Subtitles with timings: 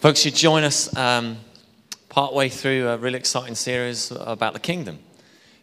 [0.00, 1.36] Folks, you join us um,
[2.08, 4.98] partway through a really exciting series about the kingdom,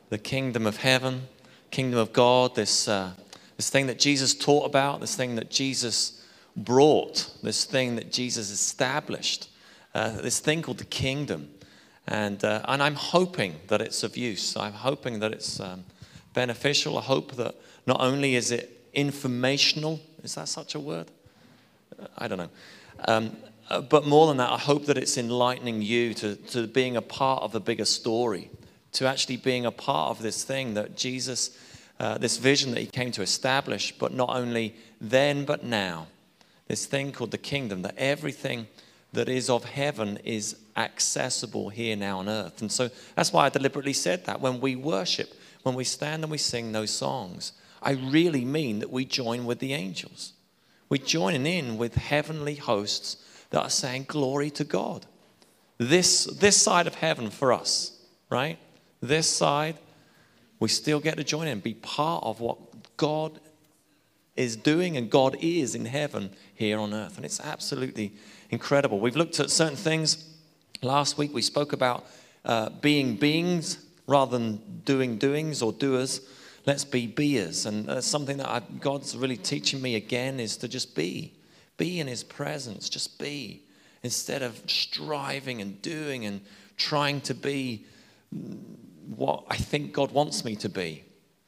[0.10, 1.24] the kingdom of heaven,
[1.72, 3.14] kingdom of God, this, uh,
[3.56, 6.24] this thing that Jesus taught about, this thing that Jesus
[6.56, 9.50] brought, this thing that Jesus established,
[9.96, 11.50] uh, this thing called the kingdom.
[12.06, 14.56] And, uh, and I'm hoping that it's of use.
[14.56, 15.84] I'm hoping that it's um,
[16.36, 17.00] beneficial.
[17.00, 17.56] I hope that
[17.88, 21.10] not only is it informational, is that such a word?
[22.20, 22.50] I don't know.
[23.08, 23.36] Um,
[23.70, 27.02] uh, but more than that, I hope that it's enlightening you to, to being a
[27.02, 28.50] part of the bigger story,
[28.94, 31.58] to actually being a part of this thing that Jesus,
[32.00, 36.08] uh, this vision that he came to establish, but not only then, but now.
[36.68, 38.68] This thing called the kingdom, that everything
[39.14, 42.62] that is of heaven is accessible here now on earth.
[42.62, 44.42] And so that's why I deliberately said that.
[44.42, 48.92] When we worship, when we stand and we sing those songs, I really mean that
[48.92, 50.34] we join with the angels.
[50.90, 53.18] We're joining in with heavenly hosts
[53.50, 55.06] that are saying, Glory to God.
[55.78, 58.58] This, this side of heaven for us, right?
[59.02, 59.78] This side,
[60.60, 62.58] we still get to join in, be part of what
[62.98, 63.40] God
[64.36, 67.18] is doing and God is in heaven here on earth.
[67.18, 68.14] And it's absolutely
[68.50, 69.00] incredible.
[69.00, 70.26] We've looked at certain things.
[70.82, 72.06] Last week we spoke about
[72.46, 76.22] uh, being beings rather than doing doings or doers.
[76.66, 77.66] Let's be beers.
[77.66, 81.34] And uh, something that I, God's really teaching me again is to just be.
[81.78, 83.64] Be in his presence, just be,
[84.04, 86.42] instead of striving and doing and
[86.76, 87.86] trying to be
[89.16, 91.04] what I think God wants me to be.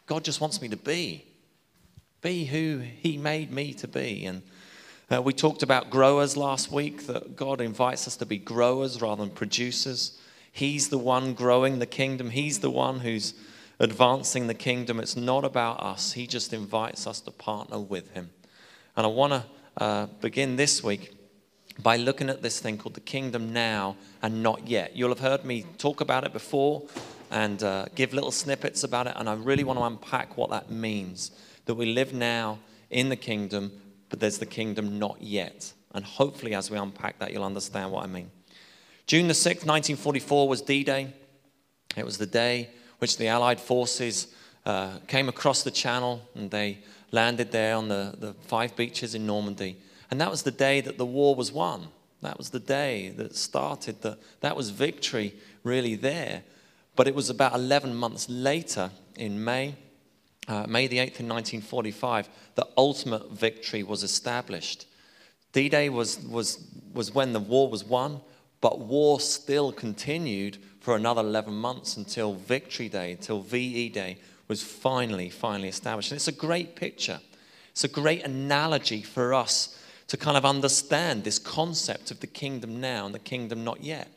[0.05, 1.25] God just wants me to be.
[2.21, 4.25] Be who he made me to be.
[4.25, 4.41] And
[5.11, 9.23] uh, we talked about growers last week, that God invites us to be growers rather
[9.23, 10.19] than producers.
[10.51, 13.33] He's the one growing the kingdom, He's the one who's
[13.79, 14.99] advancing the kingdom.
[14.99, 18.29] It's not about us, He just invites us to partner with Him.
[18.95, 19.45] And I want to
[19.77, 21.15] uh, begin this week
[21.81, 24.95] by looking at this thing called the kingdom now and not yet.
[24.95, 26.83] You'll have heard me talk about it before
[27.31, 30.69] and uh, give little snippets about it, and I really want to unpack what that
[30.71, 31.31] means
[31.65, 32.59] that we live now
[32.89, 33.71] in the kingdom,
[34.09, 35.71] but there's the kingdom not yet.
[35.93, 38.31] And hopefully, as we unpack that, you'll understand what I mean.
[39.05, 41.13] June the 6th, 1944, was D Day.
[41.95, 42.69] It was the day
[42.99, 44.27] which the Allied forces
[44.65, 46.79] uh, came across the channel and they
[47.11, 49.77] landed there on the, the five beaches in Normandy.
[50.11, 51.87] And that was the day that the war was won.
[52.21, 56.43] That was the day that started, the, that was victory really there.
[56.95, 59.75] But it was about 11 months later, in May,
[60.47, 64.85] uh, May the 8th in 1945, the ultimate victory was established.
[65.53, 68.21] D Day was, was, was when the war was won,
[68.61, 74.17] but war still continued for another 11 months until Victory Day, until VE Day,
[74.49, 76.11] was finally, finally established.
[76.11, 77.21] And it's a great picture.
[77.71, 82.81] It's a great analogy for us to kind of understand this concept of the kingdom
[82.81, 84.09] now and the kingdom not yet.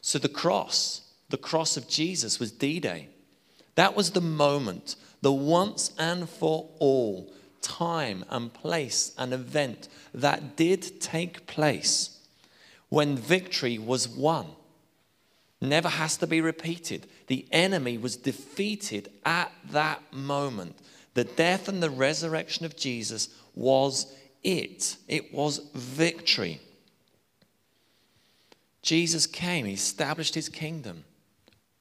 [0.00, 3.08] So the cross, the cross of Jesus was D Day.
[3.74, 10.56] That was the moment, the once and for all time and place and event that
[10.56, 12.18] did take place
[12.88, 14.46] when victory was won
[15.62, 17.06] never has to be repeated.
[17.28, 20.76] The enemy was defeated at that moment.
[21.14, 26.60] The death and the resurrection of Jesus was it, it was victory.
[28.82, 31.04] Jesus came, he established his kingdom,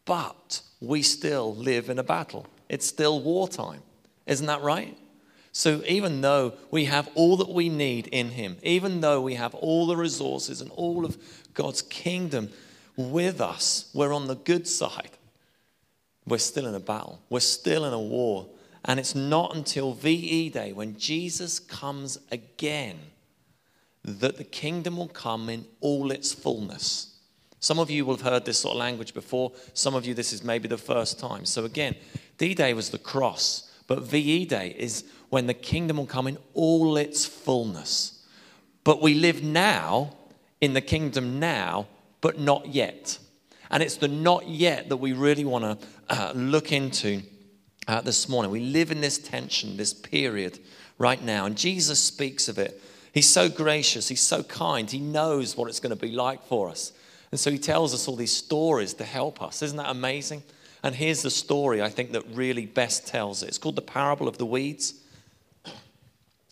[0.05, 2.45] but we still live in a battle.
[2.69, 3.81] It's still wartime.
[4.27, 4.97] Isn't that right?
[5.53, 9.53] So, even though we have all that we need in Him, even though we have
[9.55, 11.17] all the resources and all of
[11.53, 12.49] God's kingdom
[12.95, 13.89] with us.
[13.93, 15.11] We're on the good side.
[16.25, 18.47] We're still in a battle, we're still in a war.
[18.85, 22.97] And it's not until VE Day, when Jesus comes again,
[24.03, 27.15] that the kingdom will come in all its fullness.
[27.59, 29.51] Some of you will have heard this sort of language before.
[29.75, 31.45] Some of you, this is maybe the first time.
[31.45, 31.95] So, again,
[32.39, 36.39] D Day was the cross, but VE Day is when the kingdom will come in
[36.55, 38.25] all its fullness.
[38.83, 40.15] But we live now
[40.59, 41.85] in the kingdom now
[42.21, 43.17] but not yet.
[43.69, 47.21] And it's the not yet that we really want to uh, look into
[47.87, 48.51] uh, this morning.
[48.51, 50.59] We live in this tension, this period
[50.97, 51.45] right now.
[51.45, 52.81] And Jesus speaks of it.
[53.13, 56.69] He's so gracious, he's so kind, he knows what it's going to be like for
[56.69, 56.93] us.
[57.31, 59.61] And so he tells us all these stories to help us.
[59.61, 60.43] Isn't that amazing?
[60.83, 63.49] And here's the story I think that really best tells it.
[63.49, 64.95] It's called the parable of the weeds.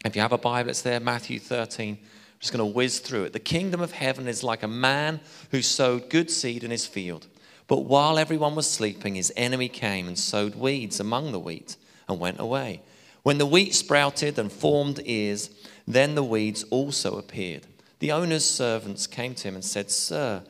[0.05, 1.97] If you have a Bible, it's there, Matthew 13,
[2.39, 3.33] just going to whiz through it.
[3.33, 5.19] The kingdom of heaven is like a man
[5.51, 7.27] who sowed good seed in his field.
[7.67, 11.75] But while everyone was sleeping, his enemy came and sowed weeds among the wheat
[12.07, 12.81] and went away.
[13.23, 15.49] When the wheat sprouted and formed ears,
[15.85, 17.67] then the weeds also appeared.
[17.99, 20.43] The owner's servants came to him and said, Sir,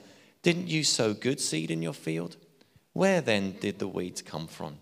[0.44, 2.38] didn't you sow good seed in your field?
[2.94, 4.78] Where then did the weeds come from?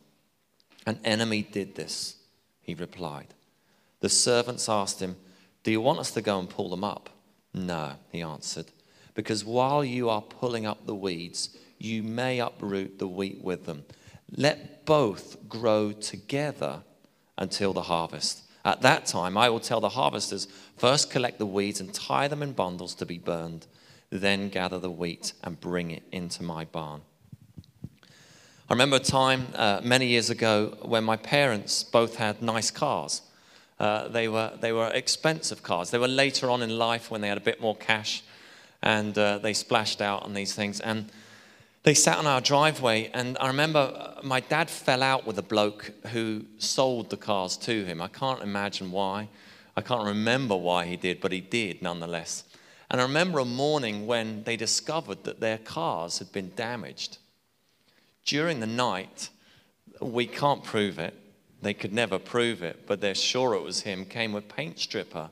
[0.86, 2.18] An enemy did this,
[2.62, 3.34] he replied.
[4.02, 5.16] The servants asked him,
[5.68, 7.10] Do you want us to go and pull them up?
[7.54, 8.68] No, he answered,
[9.16, 13.84] because while you are pulling up the weeds, you may uproot the wheat with them.
[14.32, 16.84] Let both grow together
[17.38, 18.44] until the harvest.
[18.64, 20.48] At that time, I will tell the harvesters
[20.78, 23.68] first collect the weeds and tie them in bundles to be burned,
[24.10, 27.02] then gather the wheat and bring it into my barn.
[28.70, 33.22] I remember a time uh, many years ago when my parents both had nice cars.
[33.80, 35.92] Uh, they, were, they were expensive cars.
[35.92, 38.24] They were later on in life when they had a bit more cash
[38.82, 40.80] and uh, they splashed out on these things.
[40.80, 41.12] And
[41.84, 45.44] they sat on our driveway, and I remember uh, my dad fell out with a
[45.44, 48.02] bloke who sold the cars to him.
[48.02, 49.30] I can't imagine why.
[49.76, 52.44] I can't remember why he did, but he did nonetheless.
[52.90, 57.18] And I remember a morning when they discovered that their cars had been damaged.
[58.26, 59.30] During the night,
[60.02, 61.14] we can't prove it.
[61.62, 64.06] They could never prove it, but they're sure it was him.
[64.06, 65.32] Came with paint stripper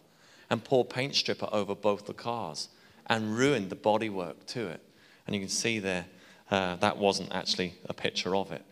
[0.50, 2.69] and poured paint stripper over both the cars
[3.07, 4.81] and ruined the bodywork to it.
[5.25, 6.06] And you can see there
[6.51, 8.63] uh, that wasn't actually a picture of it.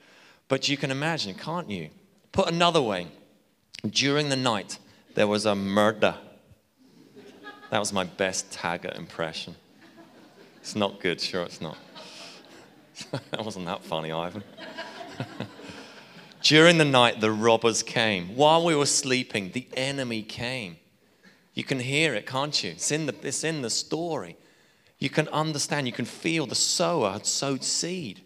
[0.48, 1.90] But you can imagine, can't you?
[2.32, 3.08] Put another way,
[3.90, 4.78] during the night,
[5.16, 6.16] there was a murder.
[7.70, 9.56] That was my best Taggart impression.
[10.62, 11.78] It's not good, sure it's not.
[13.12, 14.44] that wasn't that funny, Ivan.
[16.44, 18.36] During the night, the robbers came.
[18.36, 20.76] While we were sleeping, the enemy came.
[21.54, 22.72] You can hear it, can't you?
[22.72, 24.36] It's in the, it's in the story.
[25.00, 28.22] You can understand, you can feel the sower had sowed seed.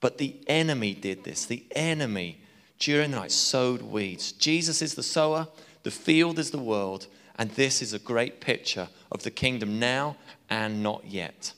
[0.00, 1.46] But the enemy did this.
[1.46, 2.40] The enemy,
[2.80, 4.32] during the night, sowed weeds.
[4.32, 5.46] Jesus is the sower,
[5.84, 7.06] the field is the world,
[7.36, 10.16] and this is a great picture of the kingdom now
[10.50, 11.52] and not yet.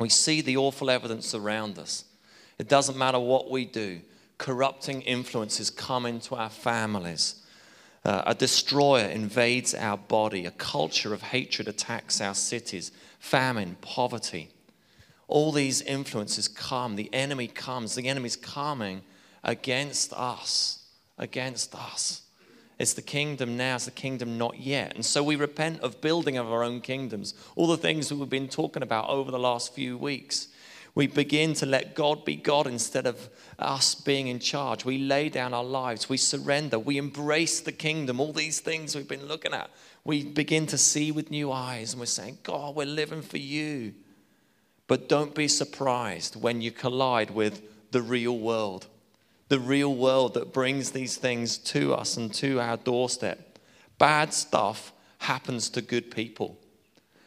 [0.00, 2.04] We see the awful evidence around us.
[2.58, 4.00] It doesn't matter what we do,
[4.38, 7.42] corrupting influences come into our families.
[8.04, 10.44] Uh, a destroyer invades our body.
[10.44, 14.50] A culture of hatred attacks our cities famine, poverty.
[15.28, 16.96] All these influences come.
[16.96, 17.94] The enemy comes.
[17.94, 19.02] The enemy's coming
[19.42, 20.84] against us.
[21.16, 22.22] Against us.
[22.78, 24.94] It's the kingdom now, it's the kingdom not yet.
[24.94, 27.34] And so we repent of building of our own kingdoms.
[27.54, 30.48] All the things that we've been talking about over the last few weeks.
[30.94, 34.84] We begin to let God be God instead of us being in charge.
[34.84, 36.08] We lay down our lives.
[36.08, 36.78] We surrender.
[36.78, 38.20] We embrace the kingdom.
[38.20, 39.70] All these things we've been looking at
[40.04, 43.94] we begin to see with new eyes and we're saying, God, we're living for you.
[44.86, 48.86] But don't be surprised when you collide with the real world,
[49.48, 53.58] the real world that brings these things to us and to our doorstep.
[53.98, 56.58] Bad stuff happens to good people.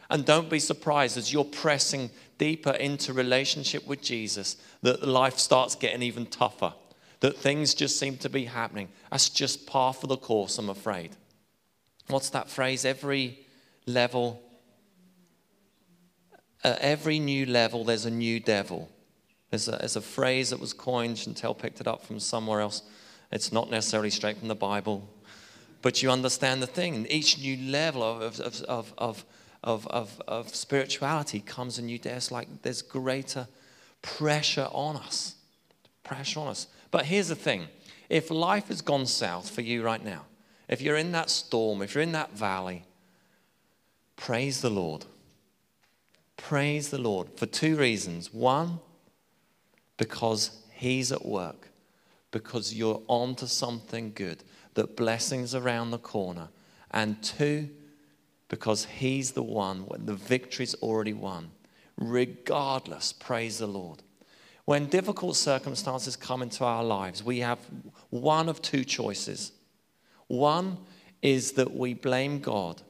[0.10, 5.76] And don't be surprised as you're pressing deeper into relationship with Jesus that life starts
[5.76, 6.74] getting even tougher,
[7.20, 8.90] that things just seem to be happening.
[9.12, 11.16] That's just par for the course, I'm afraid
[12.10, 12.86] what's that phrase?
[12.86, 13.40] Every
[13.86, 14.42] level,
[16.64, 18.90] uh, every new level, there's a new devil.
[19.50, 22.82] There's a, there's a phrase that was coined, Chantel picked it up from somewhere else.
[23.32, 25.08] It's not necessarily straight from the Bible,
[25.82, 27.06] but you understand the thing.
[27.10, 29.26] Each new level of, of, of, of,
[29.64, 32.12] of, of, of spirituality comes a new day.
[32.12, 33.48] It's like there's greater
[34.02, 35.36] pressure on us.
[36.04, 36.68] Pressure on us.
[36.92, 37.68] But here's the thing
[38.10, 40.26] if life has gone south for you right now,
[40.68, 42.84] if you're in that storm, if you're in that valley,
[44.16, 45.06] praise the Lord.
[46.38, 48.34] Praise the Lord for two reasons.
[48.34, 48.80] One,
[49.98, 51.70] because He's at work,
[52.32, 54.44] because you're on to something good,
[54.76, 56.50] that blessings around the corner.
[56.92, 57.70] And two,
[58.50, 61.52] because He's the one, when the victory's already won.
[61.98, 64.04] Regardless, praise the Lord.
[64.66, 67.60] When difficult circumstances come into our lives, we have
[68.10, 69.54] one of two choices.
[70.28, 70.78] One
[71.22, 72.82] is that we blame God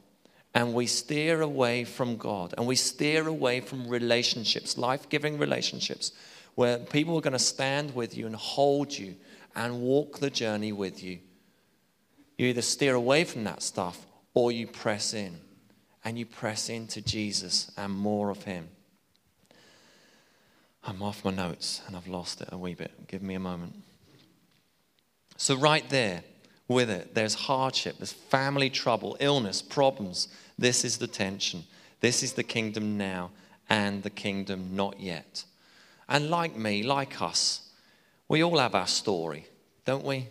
[0.54, 6.12] and we steer away from God and we steer away from relationships, life giving relationships,
[6.56, 9.14] where people are going to stand with you and hold you
[9.54, 11.20] and walk the journey with you.
[12.36, 15.38] You either steer away from that stuff or you press in
[16.08, 18.66] and you press into Jesus and more of Him.
[20.82, 23.06] I'm off my notes and I've lost it a wee bit.
[23.08, 23.74] Give me a moment.
[25.36, 26.22] So, right there,
[26.66, 27.14] with it.
[27.14, 30.28] There's hardship, there's family trouble, illness, problems.
[30.58, 31.64] This is the tension.
[32.00, 33.30] This is the kingdom now
[33.68, 35.44] and the kingdom not yet.
[36.08, 37.68] And like me, like us,
[38.28, 39.46] we all have our story,
[39.84, 40.28] don't we?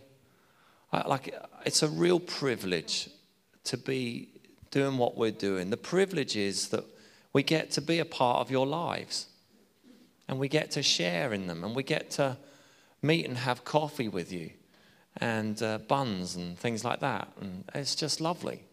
[0.91, 3.09] Like, it's a real privilege
[3.65, 4.29] to be
[4.77, 5.71] doing what we're doing.
[5.71, 6.85] The privilege is that
[7.33, 9.25] we get to be a part of your lives
[10.27, 12.37] and we get to share in them and we get to
[13.01, 14.51] meet and have coffee with you
[15.19, 17.27] and uh, buns and things like that.
[17.41, 18.65] And it's just lovely.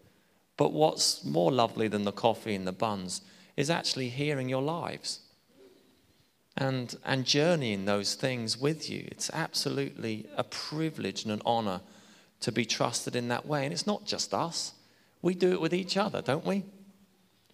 [0.59, 3.23] But what's more lovely than the coffee and the buns
[3.57, 5.21] is actually hearing your lives
[6.59, 9.09] and, and journeying those things with you.
[9.11, 11.81] It's absolutely a privilege and an honor
[12.41, 13.65] to be trusted in that way.
[13.65, 14.75] And it's not just us,
[15.25, 16.65] we do it with each other, don't we?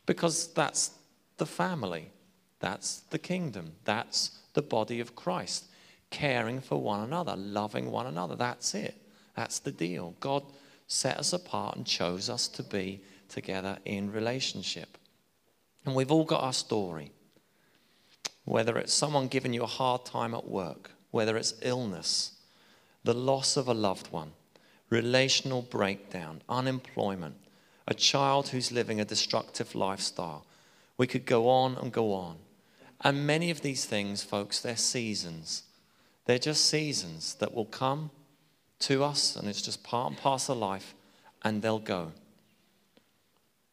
[0.05, 0.91] Because that's
[1.37, 2.11] the family,
[2.59, 5.67] that's the kingdom, that's the body of Christ.
[6.11, 8.35] Caring for one another, loving one another.
[8.35, 9.01] That's it.
[9.37, 10.17] That's the deal.
[10.19, 10.43] God
[10.89, 14.99] set us apart and chose us to be together in relationship.
[15.87, 17.13] And we've all got our story.
[18.47, 22.33] Whether it's someone giving you a hard time at work, whether it's illness,
[23.05, 24.33] the loss of a loved one,
[24.89, 27.37] relational breakdown, unemployment,
[27.89, 30.47] a child who's living a destructive lifestyle.
[30.97, 32.37] We could go on and go on.
[33.01, 35.65] And many of these things, folks, they're seasons.
[36.27, 38.11] They're just seasons that will come
[38.81, 40.95] to us, and it's just part and parcel of life,
[41.43, 42.13] and they'll go.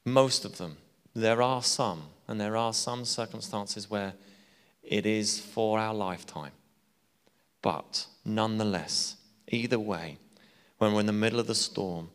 [0.05, 0.77] Most of them.
[1.13, 4.13] There are some, and there are some circumstances where
[4.83, 6.51] it is for our lifetime.
[7.61, 9.17] But nonetheless,
[9.49, 10.17] either way,
[10.77, 12.09] when we're in the middle of the storm,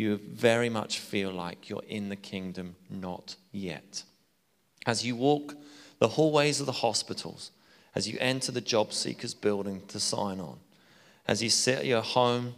[0.00, 4.02] you very much feel like you're in the kingdom, not yet.
[4.86, 5.54] As you walk
[5.98, 7.50] the hallways of the hospitals,
[7.94, 10.58] as you enter the job seekers building to sign on,
[11.28, 12.54] as you sit at your home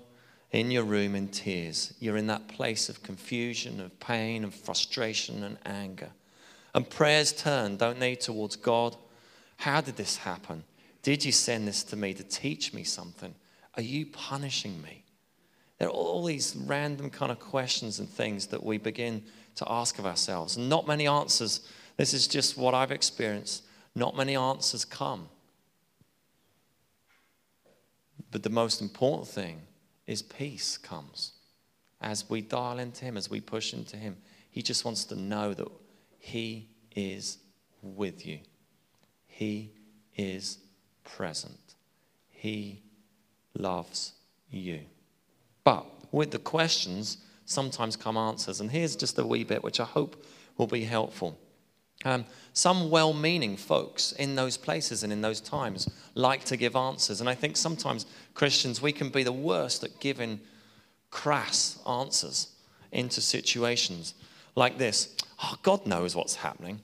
[0.52, 5.42] in your room in tears, you're in that place of confusion, of pain, of frustration
[5.42, 6.10] and anger.
[6.74, 8.96] And prayers turn, don't they, towards God?
[9.56, 10.64] How did this happen?
[11.02, 13.34] Did you send this to me to teach me something?
[13.76, 15.01] Are you punishing me?
[15.82, 19.24] There are all these random kind of questions and things that we begin
[19.56, 20.56] to ask of ourselves.
[20.56, 21.58] Not many answers.
[21.96, 23.64] This is just what I've experienced.
[23.96, 25.28] Not many answers come.
[28.30, 29.62] But the most important thing
[30.06, 31.32] is peace comes
[32.00, 34.18] as we dial into Him, as we push into Him.
[34.52, 35.66] He just wants to know that
[36.20, 37.38] He is
[37.82, 38.38] with you,
[39.26, 39.72] He
[40.16, 40.58] is
[41.02, 41.74] present,
[42.30, 42.84] He
[43.56, 44.12] loves
[44.48, 44.82] you.
[45.64, 48.60] But with the questions, sometimes come answers.
[48.60, 50.24] And here's just a wee bit which I hope
[50.56, 51.38] will be helpful.
[52.04, 56.74] Um, some well meaning folks in those places and in those times like to give
[56.74, 57.20] answers.
[57.20, 60.40] And I think sometimes Christians, we can be the worst at giving
[61.10, 62.48] crass answers
[62.90, 64.14] into situations
[64.56, 65.16] like this.
[65.42, 66.80] Oh, God knows what's happening.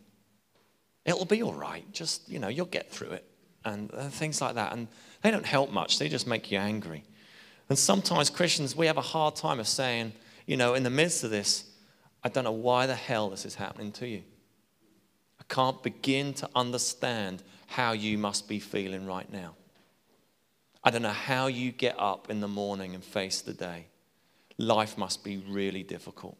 [1.04, 1.90] It'll be all right.
[1.92, 3.24] Just, you know, you'll get through it.
[3.64, 4.72] And uh, things like that.
[4.72, 4.88] And
[5.22, 7.02] they don't help much, they just make you angry.
[7.68, 10.12] And sometimes Christians, we have a hard time of saying,
[10.46, 11.64] you know, in the midst of this,
[12.24, 14.22] I don't know why the hell this is happening to you.
[15.40, 19.54] I can't begin to understand how you must be feeling right now.
[20.82, 23.86] I don't know how you get up in the morning and face the day.
[24.56, 26.36] Life must be really difficult.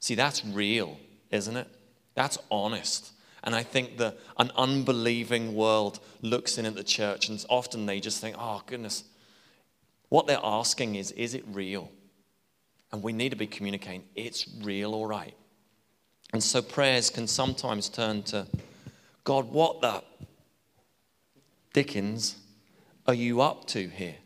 [0.00, 0.98] See, that's real,
[1.30, 1.68] isn't it?
[2.14, 3.12] That's honest.
[3.44, 8.00] And I think that an unbelieving world looks in at the church and often they
[8.00, 9.04] just think, oh, goodness,
[10.12, 11.90] what they're asking is, is it real?
[12.92, 15.34] And we need to be communicating, it's real, all right.
[16.34, 18.46] And so prayers can sometimes turn to,
[19.24, 20.04] God, what the
[21.72, 22.36] Dickens
[23.06, 24.16] are you up to here?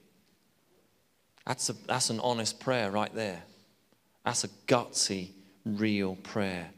[1.47, 3.45] That's, a, that's an honest prayer right there.
[4.25, 5.31] That's a gutsy,
[5.65, 6.69] real prayer.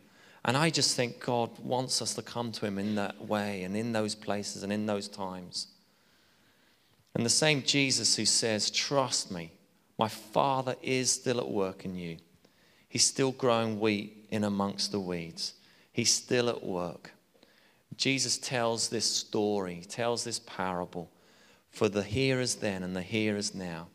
[0.45, 3.75] And I just think God wants us to come to Him in that way and
[3.75, 5.69] in those places and in those times.
[7.15, 9.53] And the same Jesus who says, Trust me,
[9.99, 12.19] my Father is still at work in you.
[12.89, 15.55] He's still growing wheat in amongst the weeds.
[15.93, 17.13] He's still at work.
[17.97, 21.11] Jesus tells this story, tells this parable
[21.71, 23.89] for the hearers then and the hearers now,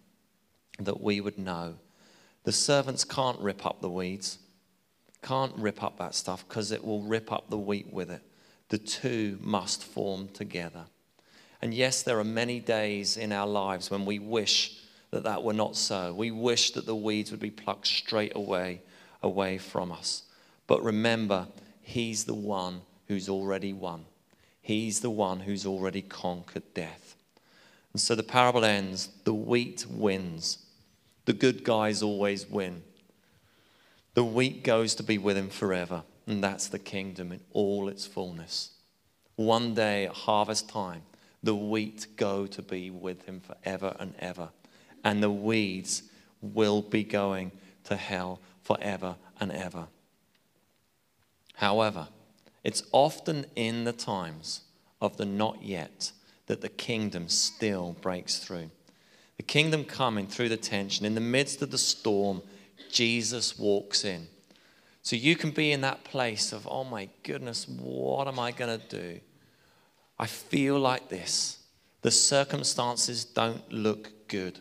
[0.80, 1.76] that we would know.
[2.44, 4.40] The servants can't rip up the weeds,
[5.22, 8.22] can't rip up that stuff because it will rip up the wheat with it.
[8.68, 10.86] The two must form together.
[11.64, 15.54] And yes, there are many days in our lives when we wish that that were
[15.54, 16.14] not so.
[16.14, 18.82] We wish that the weeds would be plucked straight away,
[19.22, 20.24] away from us.
[20.68, 21.48] But remember,
[21.82, 24.04] He's the one who's already won.
[24.62, 27.16] He's the one who's already conquered death.
[27.94, 30.58] And so the parable ends the wheat wins.
[31.24, 32.84] The good guys always win.
[34.16, 38.06] The wheat goes to be with him forever, and that's the kingdom in all its
[38.06, 38.72] fullness.
[39.38, 41.04] One day at harvest time,
[41.44, 44.50] the wheat go to be with him forever and ever.
[45.04, 46.04] And the weeds
[46.42, 47.52] will be going
[47.84, 49.88] to hell forever and ever.
[51.56, 52.08] However,
[52.64, 54.62] it's often in the times
[55.02, 56.14] of the not yet
[56.48, 58.70] that the kingdom still breaks through.
[59.38, 62.42] The kingdom coming through the tension, in the midst of the storm,
[62.90, 64.28] Jesus walks in.
[65.02, 68.80] So you can be in that place of, oh my goodness, what am I going
[68.80, 69.20] to do?
[70.24, 71.58] I feel like this.
[72.02, 74.58] The circumstances don't look good.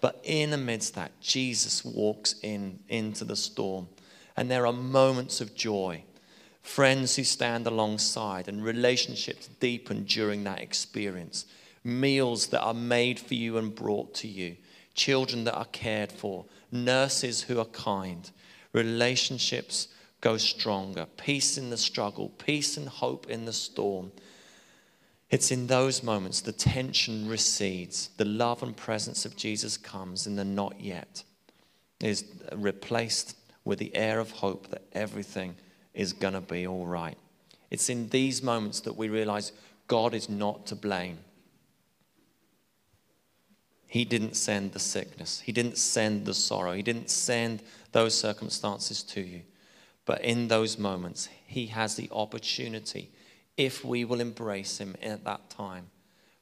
[0.00, 3.88] But in amidst that, Jesus walks in into the storm.
[4.36, 6.04] And there are moments of joy,
[6.62, 11.44] friends who stand alongside, and relationships deepen during that experience.
[11.82, 14.58] Meals that are made for you and brought to you,
[14.94, 18.30] children that are cared for, nurses who are kind,
[18.72, 19.88] relationships
[20.20, 24.12] go stronger, peace in the struggle, peace and hope in the storm.
[25.30, 30.36] It's in those moments the tension recedes, the love and presence of Jesus comes, and
[30.36, 31.22] the not yet
[32.00, 35.54] is replaced with the air of hope that everything
[35.94, 37.16] is going to be all right.
[37.70, 39.52] It's in these moments that we realize
[39.86, 41.18] God is not to blame.
[43.86, 49.02] He didn't send the sickness, He didn't send the sorrow, He didn't send those circumstances
[49.04, 49.42] to you.
[50.06, 53.10] But in those moments, He has the opportunity
[53.60, 55.90] if we will embrace Him at that time,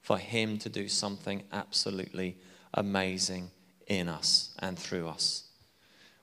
[0.00, 2.36] for Him to do something absolutely
[2.72, 3.50] amazing
[3.88, 5.48] in us and through us.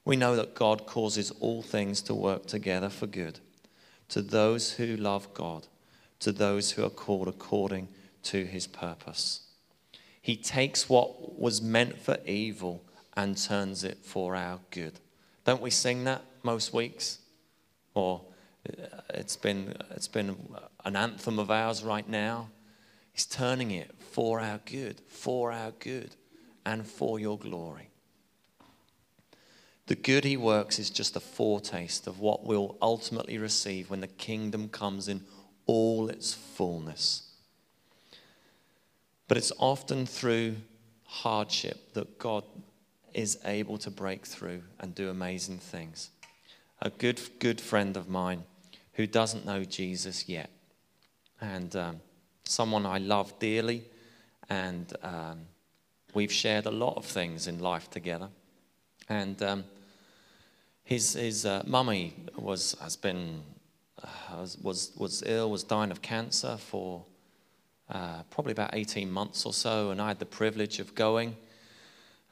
[0.06, 3.40] We know that God causes all things to work together for good
[4.08, 5.68] to those who love God,
[6.20, 7.90] to those who are called according
[8.24, 9.42] to His purpose.
[10.22, 12.84] He takes what was meant for evil
[13.18, 15.00] and turns it for our good.
[15.44, 17.20] Don't we sing that most weeks?
[17.96, 18.22] Or
[19.10, 20.36] it's been, it's been
[20.84, 22.50] an anthem of ours right now.
[23.12, 26.16] He's turning it for our good, for our good,
[26.66, 27.90] and for your glory.
[29.88, 34.08] The good he works is just a foretaste of what we'll ultimately receive when the
[34.08, 35.22] kingdom comes in
[35.68, 37.30] all its fullness.
[39.28, 40.56] But it's often through
[41.06, 42.44] hardship that God
[43.14, 46.10] is able to break through and do amazing things.
[46.82, 48.44] A good, good friend of mine
[48.96, 50.50] who doesn't know Jesus yet.
[51.40, 52.00] And um,
[52.46, 53.84] someone I love dearly,
[54.50, 55.42] and um,
[56.14, 58.30] we've shared a lot of things in life together.
[59.10, 59.64] And um,
[60.84, 63.42] his, his uh, mummy was, has been,
[64.02, 67.04] uh, was, was ill, was dying of cancer for
[67.90, 71.36] uh, probably about 18 months or so, and I had the privilege of going.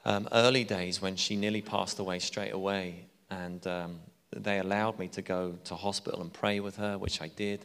[0.06, 4.00] Um, early days when she nearly passed away straight away, and um,
[4.36, 7.64] they allowed me to go to hospital and pray with her, which I did,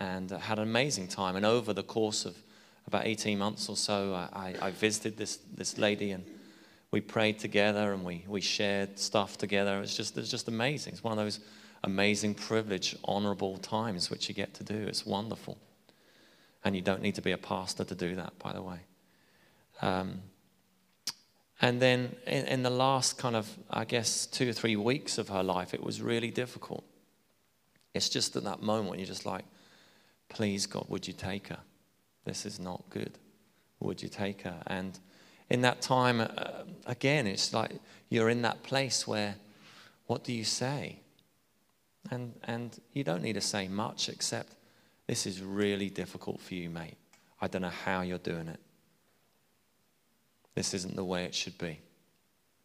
[0.00, 1.36] and had an amazing time.
[1.36, 2.36] And over the course of
[2.86, 6.24] about 18 months or so, I, I visited this, this lady and
[6.90, 9.80] we prayed together and we, we shared stuff together.
[9.80, 10.94] It's just, it's just amazing.
[10.94, 11.40] It's one of those
[11.84, 14.74] amazing, privileged, honorable times which you get to do.
[14.74, 15.58] It's wonderful.
[16.64, 18.78] And you don't need to be a pastor to do that, by the way.
[19.80, 20.22] Um,
[21.62, 25.28] and then in, in, the last kind of, I guess, two or three weeks of
[25.28, 26.84] her life, it was really difficult.
[27.94, 29.44] It's just at that moment you're just like,
[30.28, 31.60] please, God, would you take her?
[32.24, 33.16] This is not good.
[33.78, 34.60] Would you take her?
[34.66, 34.98] And
[35.50, 36.26] in that time, uh,
[36.86, 37.70] again, it's like
[38.08, 39.36] you're in that place where,
[40.06, 40.98] what do you say?
[42.10, 44.56] And, and you don't need to say much except,
[45.06, 46.96] this is really difficult for you, mate.
[47.40, 48.58] I don't know how you're doing it.
[50.54, 51.80] This isn't the way it should be.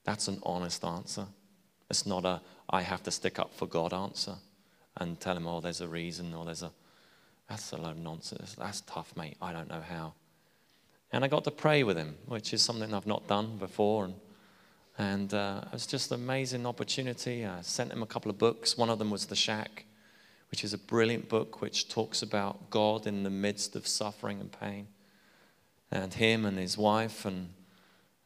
[0.04, 1.26] That's an honest answer.
[1.90, 4.36] It's not a, I have to stick up for God answer
[4.98, 6.72] and tell him, oh, there's a reason or there's a,
[7.50, 8.56] that's a load of nonsense.
[8.58, 9.38] That's tough, mate.
[9.42, 10.14] I don't know how.
[11.12, 14.06] And I got to pray with him, which is something I've not done before.
[14.06, 14.16] And,
[14.98, 17.46] and uh, it was just an amazing opportunity.
[17.46, 18.78] I sent him a couple of books.
[18.78, 19.86] One of them was The Shack,
[20.52, 24.52] which is a brilliant book which talks about God in the midst of suffering and
[24.52, 24.88] pain.
[25.90, 27.50] And him and his wife and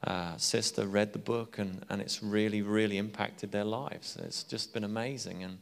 [0.03, 4.17] uh, sister read the book, and, and it's really, really impacted their lives.
[4.23, 5.43] It's just been amazing.
[5.43, 5.57] And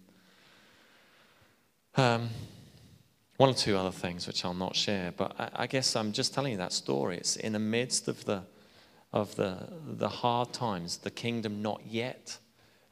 [1.96, 2.30] um,
[3.38, 6.34] one or two other things which I'll not share, but I, I, guess I'm just
[6.34, 7.18] telling you that story.
[7.18, 8.44] It's in the midst of the
[9.12, 12.38] of the the hard times, the kingdom not yet,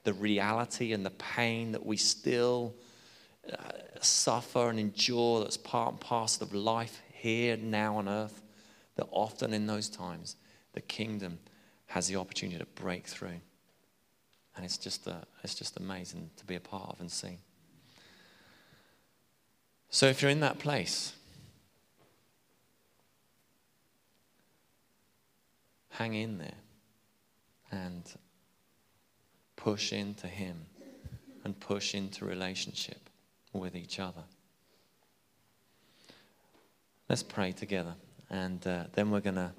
[0.04, 2.76] the reality and the pain that we still
[3.52, 5.42] uh, suffer and endure.
[5.42, 8.42] That's part and parcel of life here now on earth.
[8.96, 10.38] That often in those times
[10.78, 11.40] the kingdom
[11.88, 13.42] has the opportunity to break through.
[14.56, 17.40] And it's just, a, uh, it's just amazing to be a part of and see.
[19.90, 21.14] So if you're in that place,
[25.90, 26.62] hang in there
[27.72, 28.04] and
[29.56, 30.68] push into Him
[31.44, 33.10] and push into relationship
[33.52, 34.26] with each other.
[37.10, 37.96] Let's pray together,
[38.30, 39.54] and uh, then we're going to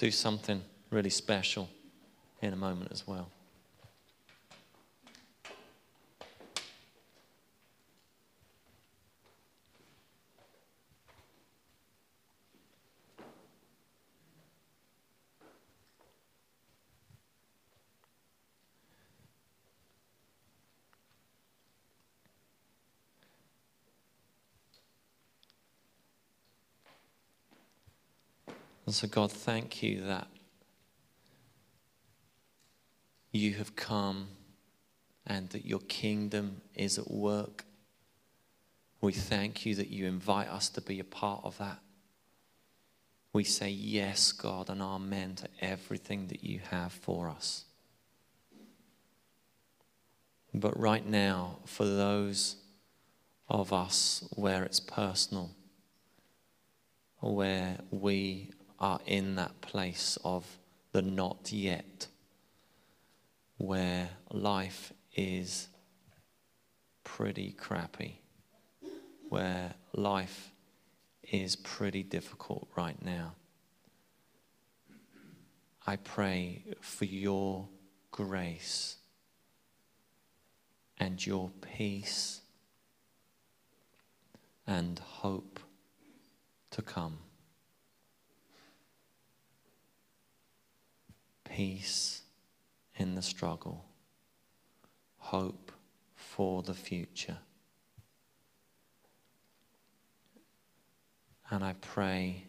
[0.00, 1.68] do something really special
[2.40, 3.30] in a moment as well.
[28.90, 30.26] And so, God, thank you that
[33.30, 34.26] you have come
[35.24, 37.66] and that your kingdom is at work.
[39.00, 41.78] We thank you that you invite us to be a part of that.
[43.32, 47.66] We say yes, God, and amen to everything that you have for us.
[50.52, 52.56] But right now, for those
[53.48, 55.52] of us where it's personal,
[57.20, 58.50] where we
[58.80, 60.58] are in that place of
[60.92, 62.06] the not yet,
[63.58, 65.68] where life is
[67.04, 68.20] pretty crappy,
[69.28, 70.52] where life
[71.30, 73.34] is pretty difficult right now.
[75.86, 77.68] I pray for your
[78.10, 78.96] grace
[80.98, 82.40] and your peace
[84.66, 85.58] and hope
[86.70, 87.18] to come.
[91.60, 92.22] Peace
[92.96, 93.84] in the struggle,
[95.18, 95.70] hope
[96.14, 97.36] for the future.
[101.50, 102.46] And I pray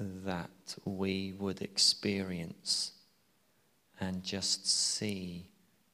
[0.00, 2.90] that we would experience
[4.00, 5.46] and just see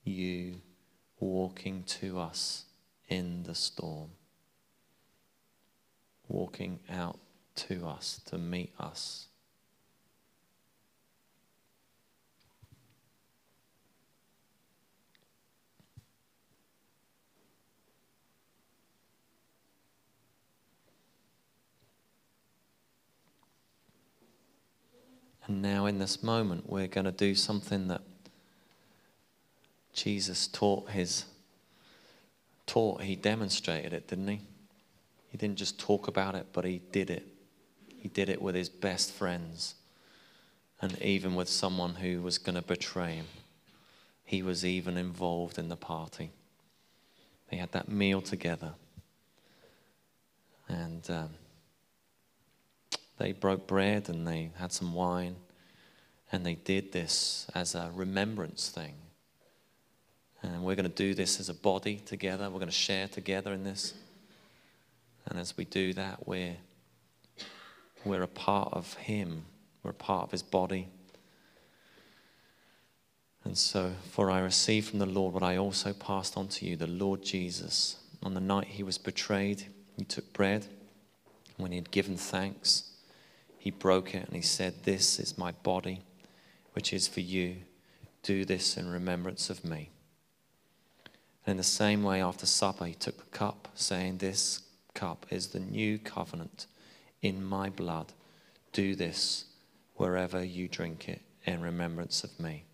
[0.02, 0.62] you
[1.20, 2.64] walking to us
[3.10, 4.12] in the storm,
[6.26, 7.18] walking out
[7.56, 9.26] to us to meet us.
[25.46, 28.02] And now, in this moment, we're going to do something that
[29.92, 31.24] Jesus taught his
[32.66, 33.02] taught.
[33.02, 34.40] He demonstrated it, didn't he?
[35.30, 37.26] He didn't just talk about it, but he did it.
[37.98, 39.74] He did it with his best friends,
[40.80, 43.26] and even with someone who was going to betray him.
[44.24, 46.30] He was even involved in the party.
[47.50, 48.74] They had that meal together,
[50.68, 51.08] and.
[51.10, 51.30] Um,
[53.22, 55.36] they broke bread and they had some wine,
[56.32, 58.94] and they did this as a remembrance thing.
[60.42, 62.50] And we're going to do this as a body together.
[62.50, 63.94] We're going to share together in this.
[65.26, 66.56] And as we do that, we're,
[68.04, 69.44] we're a part of Him,
[69.84, 70.88] we're a part of His body.
[73.44, 76.74] And so, for I received from the Lord what I also passed on to you
[76.74, 77.98] the Lord Jesus.
[78.24, 80.66] On the night he was betrayed, he took bread.
[81.56, 82.91] When he had given thanks,
[83.62, 86.02] he broke it and he said, This is my body,
[86.72, 87.58] which is for you.
[88.24, 89.90] Do this in remembrance of me.
[91.46, 94.62] And in the same way, after supper, he took the cup, saying, This
[94.94, 96.66] cup is the new covenant
[97.20, 98.12] in my blood.
[98.72, 99.44] Do this
[99.94, 102.64] wherever you drink it in remembrance of me.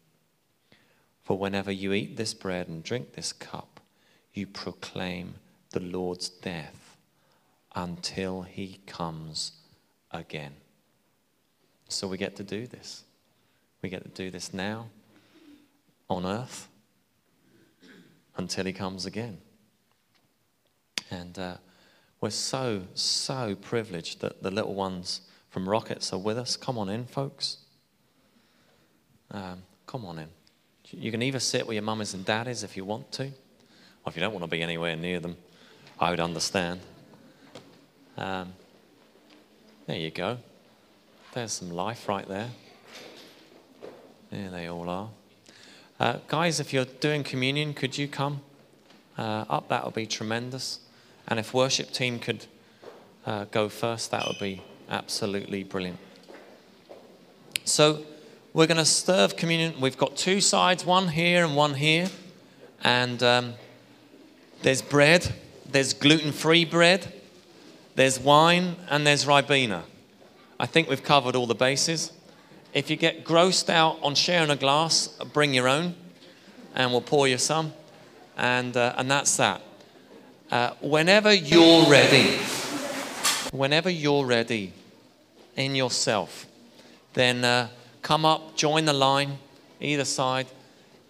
[1.22, 3.80] For whenever you eat this bread and drink this cup,
[4.32, 5.34] you proclaim
[5.68, 6.96] the Lord's death
[7.74, 9.52] until he comes
[10.10, 10.54] again.
[11.88, 13.04] So we get to do this.
[13.82, 14.88] We get to do this now
[16.08, 16.68] on earth
[18.36, 19.38] until he comes again.
[21.10, 21.56] And uh,
[22.20, 26.56] we're so, so privileged that the little ones from Rockets are with us.
[26.56, 27.58] Come on in, folks.
[29.30, 30.28] Um, come on in.
[30.90, 34.16] You can either sit with your mummies and daddies if you want to, or if
[34.16, 35.36] you don't want to be anywhere near them,
[36.00, 36.80] I would understand.
[38.16, 38.52] Um,
[39.86, 40.38] there you go.
[41.34, 42.48] There's some life right there.
[44.30, 45.08] There they all are.
[46.00, 48.40] Uh, guys, if you're doing communion, could you come
[49.18, 49.68] uh, up?
[49.68, 50.80] That would be tremendous.
[51.26, 52.46] And if worship team could
[53.26, 55.98] uh, go first, that would be absolutely brilliant.
[57.64, 58.04] So
[58.54, 59.78] we're going to serve communion.
[59.80, 62.08] We've got two sides, one here and one here.
[62.82, 63.54] And um,
[64.62, 65.34] there's bread,
[65.70, 67.12] there's gluten free bread,
[67.96, 69.82] there's wine, and there's Ribena.
[70.60, 72.12] I think we've covered all the bases.
[72.74, 75.94] If you get grossed out on sharing a glass, bring your own,
[76.74, 77.72] and we'll pour you some.
[78.36, 79.62] And, uh, and that's that.
[80.50, 82.38] Uh, whenever you're ready,
[83.52, 84.72] whenever you're ready
[85.56, 86.46] in yourself,
[87.14, 87.68] then uh,
[88.02, 89.38] come up, join the line,
[89.80, 90.46] either side.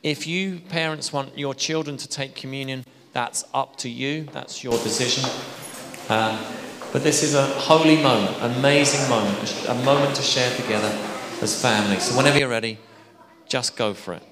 [0.03, 4.75] If you parents want your children to take communion, that's up to you, that's your
[4.75, 5.29] decision.
[6.93, 10.91] But this is a holy moment, amazing moment, a moment to share together
[11.43, 11.99] as family.
[12.01, 12.79] So whenever you're ready,
[13.47, 14.23] just go for it.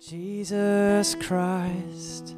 [0.00, 2.34] Jesus Christ,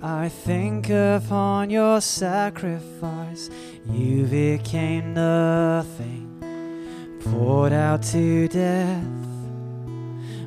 [0.00, 3.50] I think upon your sacrifice.
[3.90, 6.38] You became nothing,
[7.24, 9.02] poured out to death.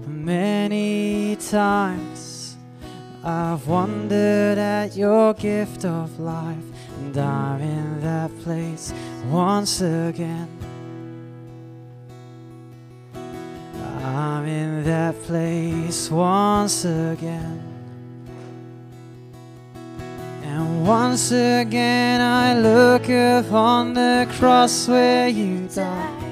[0.07, 2.55] Many times
[3.25, 6.63] I've wondered at your gift of life,
[6.99, 8.93] and I'm in that place
[9.29, 10.47] once again.
[14.13, 17.59] I'm in that place once again.
[20.43, 26.23] And once again I look upon the cross where you died.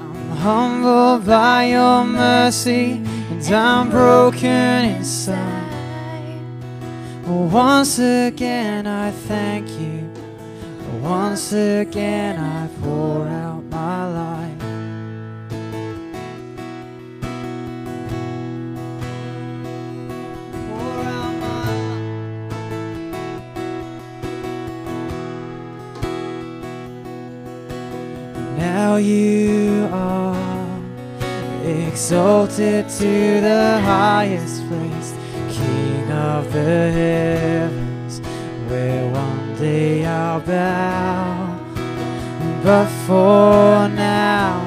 [0.00, 5.60] I'm humbled by your mercy and I'm broken inside.
[7.26, 10.10] Once again I thank you.
[11.00, 14.39] Once again I pour out my life.
[28.60, 30.82] Now you are
[31.64, 35.14] exalted to the highest place,
[35.48, 38.20] King of the heavens,
[38.68, 41.58] where one day I'll bow.
[42.62, 44.60] But for now,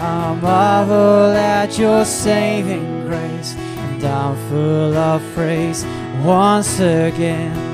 [0.00, 5.84] I marvel at your saving grace, and I'm full of praise
[6.24, 7.69] once again.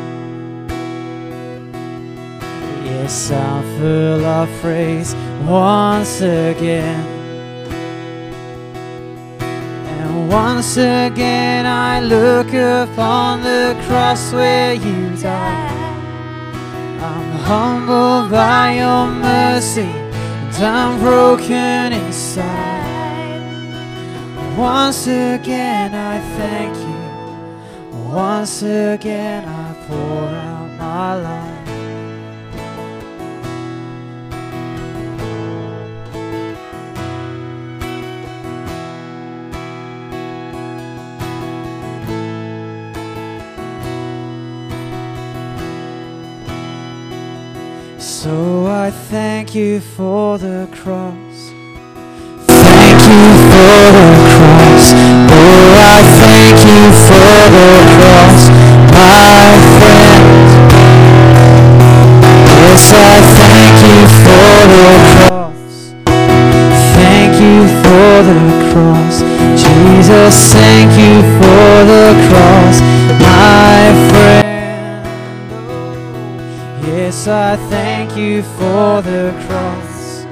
[3.07, 5.15] Yes, I'm full of praise
[5.47, 7.07] once again.
[9.39, 15.71] And once again I look upon the cross where you died.
[17.01, 22.43] I'm humbled by your mercy, and I'm broken inside.
[24.59, 28.11] Once again I thank you.
[28.13, 31.46] Once again I pour out my life.
[48.27, 51.53] So I thank you for the cross.
[52.49, 54.87] Thank you for the cross.
[55.31, 58.41] Oh, I thank you for the cross,
[58.91, 59.47] my
[59.79, 60.35] friend.
[62.51, 65.95] Yes, I thank you for the cross.
[66.99, 69.17] Thank you for the cross.
[69.55, 72.77] Jesus, thank you for the cross,
[73.23, 74.46] my friend.
[77.29, 80.25] I thank you for the cross.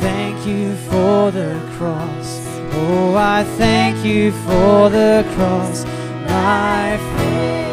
[0.00, 2.46] Thank you for the cross.
[2.72, 5.84] Oh, I thank you for the cross,
[6.26, 7.67] my friend.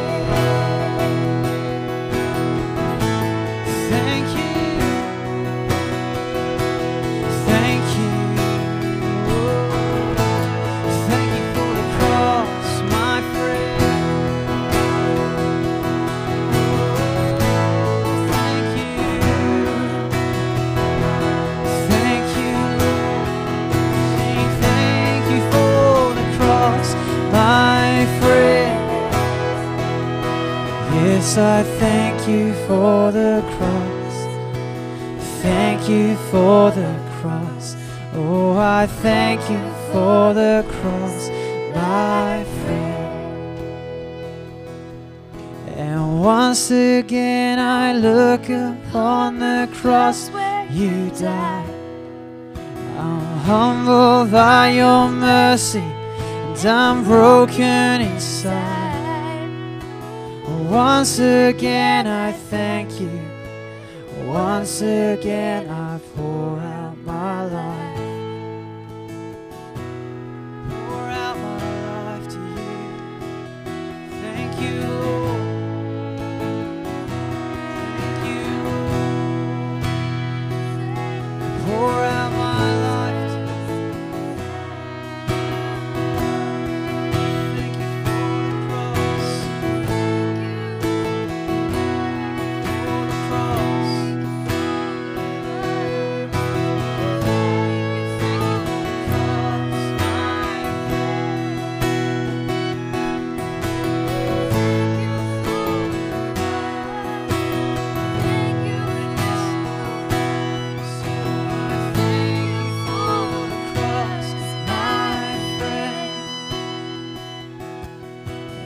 [31.37, 34.15] I thank you for the cross.
[35.41, 37.75] Thank you for the cross.
[38.13, 39.59] Oh, I thank you
[39.91, 41.29] for the cross,
[41.75, 42.95] my friend.
[45.75, 51.69] And once again I look upon the cross where you died.
[52.97, 58.84] I'm humbled by your mercy, and I'm broken inside.
[60.75, 63.21] Once again I thank you.
[64.25, 66.59] Once again I pour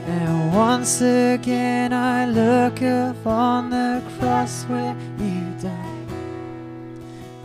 [0.09, 6.09] And once again I look upon the cross where you died.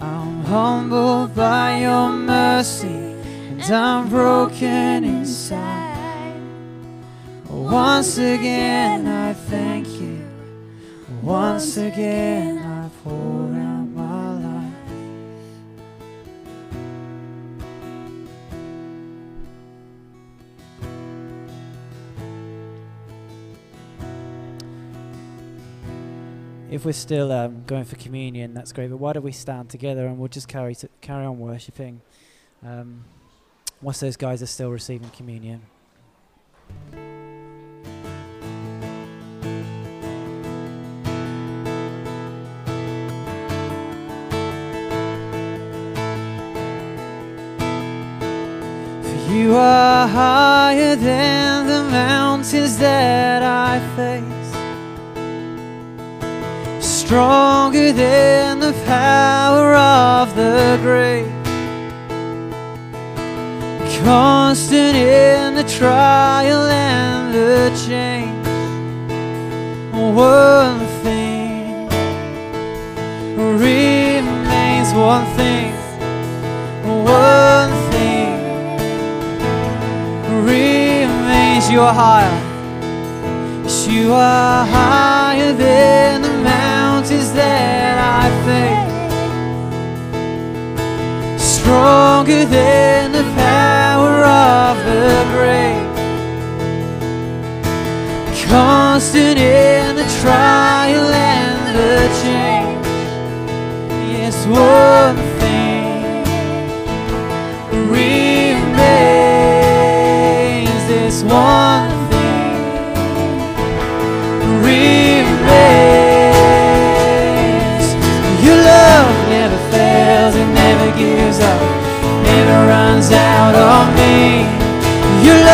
[0.01, 3.17] I'm humbled by your mercy,
[3.51, 6.41] and I'm broken inside.
[7.51, 10.25] Once again I thank you.
[11.23, 13.34] Once again I pour
[26.75, 28.91] If we're still um, going for communion, that's great.
[28.91, 32.01] But why don't we stand together and we'll just carry carry on worshiping?
[32.67, 33.05] Um,
[33.81, 35.63] whilst those guys are still receiving communion.
[49.01, 54.34] For you are higher than the mountains that I face,
[57.15, 61.31] stronger than the power of the grave,
[64.03, 68.49] constant in the trial and the change.
[69.95, 71.87] One thing
[73.61, 75.73] remains, one thing,
[77.05, 78.35] one thing
[80.45, 81.71] remains.
[81.71, 82.41] You are higher.
[83.63, 86.24] Yes, you are higher than
[87.05, 88.95] mountains that I face.
[91.43, 95.93] Stronger than the power of the grave.
[98.49, 102.87] Constant in the trial and the change.
[104.13, 106.25] Yes, one thing
[107.91, 108.75] remains.
[110.89, 111.64] This one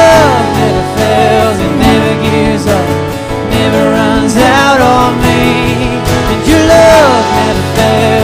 [0.00, 2.86] love never fails, it never gives up,
[3.56, 5.42] never runs out on me.
[6.30, 8.19] And your love never fails,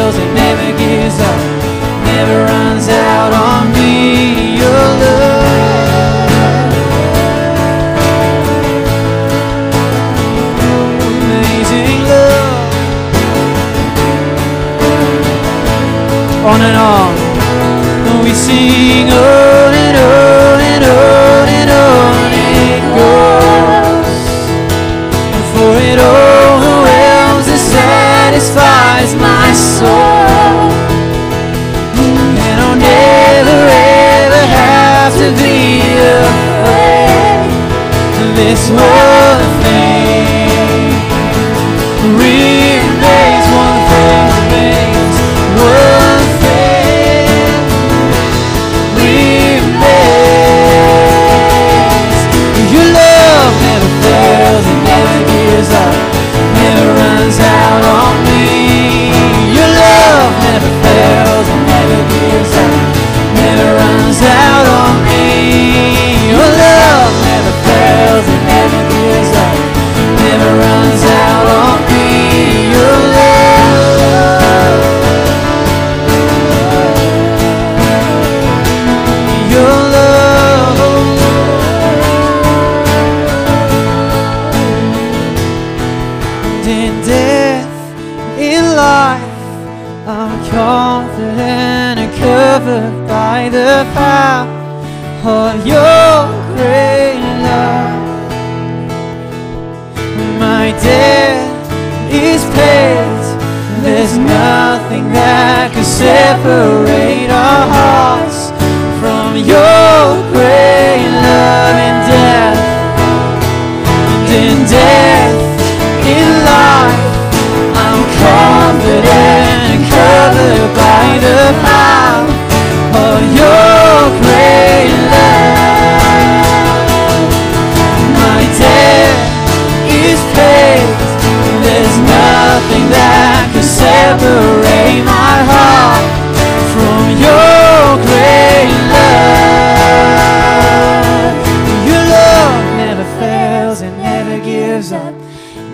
[143.87, 145.14] and never gives up,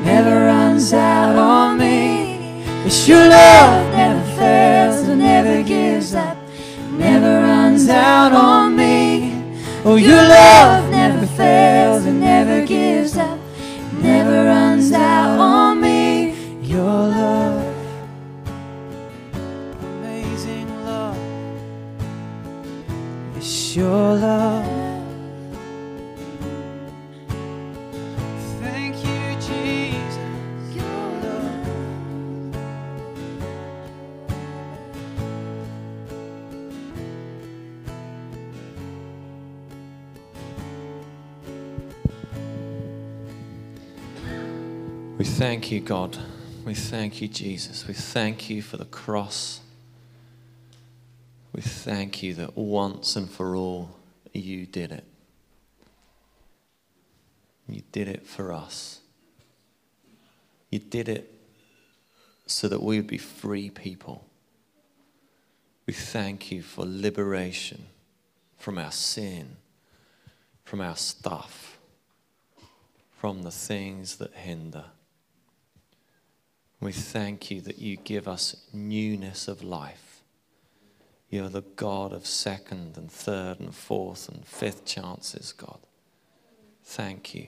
[0.04, 2.62] never runs out on me.
[2.84, 6.36] It's your love never fails and never gives up,
[6.90, 9.56] never runs out on me.
[9.84, 13.38] Oh, your love never fails and never gives up,
[14.02, 16.34] never runs out on me.
[16.60, 17.74] Your love,
[19.82, 21.18] amazing love,
[23.36, 24.71] it's your love.
[45.42, 46.16] Thank you, God.
[46.64, 47.88] We thank you, Jesus.
[47.88, 49.58] We thank you for the cross.
[51.52, 53.96] We thank you that once and for all
[54.32, 55.04] you did it.
[57.68, 59.00] You did it for us.
[60.70, 61.34] You did it
[62.46, 64.24] so that we would be free people.
[65.86, 67.86] We thank you for liberation
[68.58, 69.56] from our sin,
[70.64, 71.80] from our stuff,
[73.18, 74.84] from the things that hinder.
[76.82, 80.24] We thank you that you give us newness of life.
[81.30, 85.78] You're the God of second and third and fourth and fifth chances, God.
[86.82, 87.46] Thank you.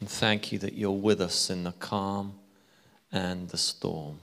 [0.00, 2.34] And thank you that you're with us in the calm
[3.12, 4.18] and the storm.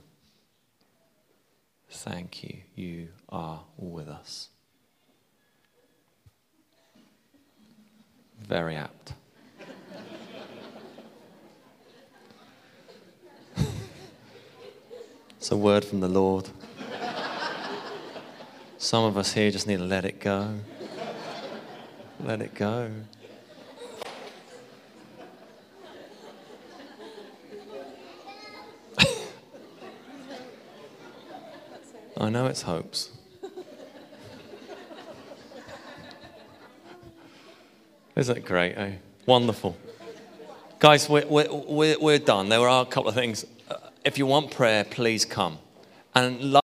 [1.88, 2.58] Thank you.
[2.74, 4.50] You are with us.
[8.38, 9.14] Very apt.
[15.40, 16.50] It's a word from the Lord.
[18.76, 20.56] Some of us here just need to let it go.
[22.22, 22.90] Let it go.
[32.18, 33.10] I know it's hopes.
[38.14, 38.96] Isn't it great, eh?
[39.24, 39.74] Wonderful.
[40.78, 42.50] Guys, we're, we're, we're, we're done.
[42.50, 43.46] There are a couple of things.
[44.02, 45.58] If you want prayer, please come.
[46.14, 46.59] And